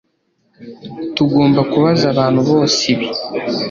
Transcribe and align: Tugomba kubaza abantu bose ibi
Tugomba 1.15 1.61
kubaza 1.71 2.05
abantu 2.13 2.41
bose 2.49 2.79
ibi 2.93 3.07